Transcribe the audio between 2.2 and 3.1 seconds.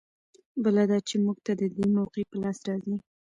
په لاس راځي.